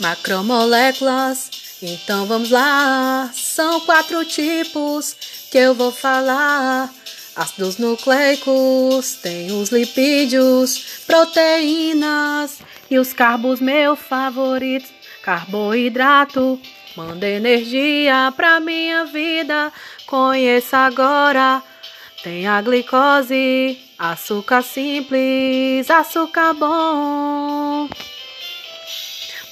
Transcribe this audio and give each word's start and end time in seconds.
Macromoléculas, 0.00 1.50
então 1.82 2.24
vamos 2.24 2.50
lá. 2.50 3.30
São 3.34 3.80
quatro 3.80 4.24
tipos 4.24 5.14
que 5.50 5.58
eu 5.58 5.74
vou 5.74 5.92
falar. 5.92 6.90
Ácidos 7.36 7.76
nucleicos, 7.76 9.14
tem 9.16 9.52
os 9.52 9.70
lipídios, 9.70 11.02
proteínas 11.06 12.58
e 12.90 12.98
os 12.98 13.12
carbos, 13.12 13.60
meu 13.60 13.94
favorito. 13.94 14.88
Carboidrato, 15.22 16.58
manda 16.96 17.28
energia 17.28 18.32
pra 18.34 18.58
minha 18.58 19.04
vida. 19.04 19.70
Conheça 20.06 20.78
agora. 20.78 21.62
Tem 22.22 22.46
a 22.46 22.60
glicose, 22.60 23.78
açúcar 23.98 24.62
simples, 24.62 25.90
açúcar 25.90 26.54
bom. 26.54 27.88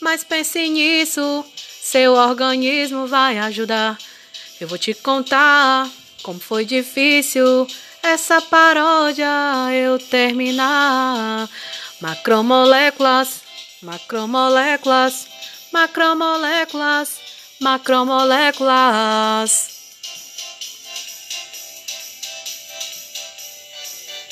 mas 0.00 0.24
pense 0.24 0.68
nisso, 0.68 1.44
seu 1.80 2.14
organismo 2.14 3.06
vai 3.06 3.38
ajudar. 3.38 3.96
Eu 4.60 4.66
vou 4.66 4.76
te 4.76 4.92
contar 4.94 5.88
como 6.22 6.40
foi 6.40 6.64
difícil 6.64 7.68
essa 8.02 8.40
paródia 8.40 9.28
eu 9.72 9.96
terminar. 9.98 11.48
Macromoléculas, 12.00 13.42
macromoléculas, 13.82 15.28
macromoléculas, 15.72 17.20
macromoléculas. 17.60 19.73